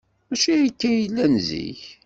Maci 0.29 0.51
akka 0.67 0.87
ay 0.91 0.99
llan 1.11 1.33
zik. 1.47 1.81